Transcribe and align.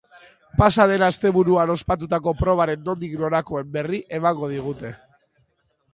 Pasa 0.61 0.85
den 0.91 1.03
asteburuan 1.07 1.73
ospatutako 1.73 2.33
probaren 2.41 2.83
nondik 2.89 3.15
norakoen 3.25 3.69
berri 3.77 4.03
emango 4.21 4.51
digute. 4.55 4.95